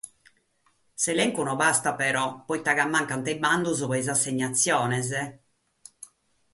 [0.03, 1.95] Ma s’elencu non bastat,
[2.47, 5.09] pro ite mancant is bandos pro is assignatziones.